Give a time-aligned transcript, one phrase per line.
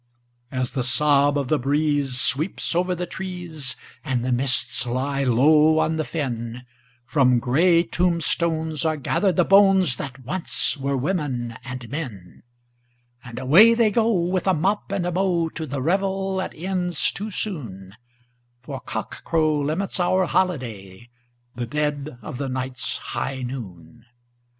[0.49, 5.77] As the sob of the breeze sweeps over the trees, and the mists lie low
[5.77, 6.65] on the fen,
[7.05, 12.41] From grey tombstones are gathered the bones that once were women and men,
[13.23, 17.11] And away they go, with a mop and a mow, to the revel that ends
[17.11, 17.93] too soon,
[18.63, 24.05] For cockcrow limits our holiday—the dead of the night's high noon!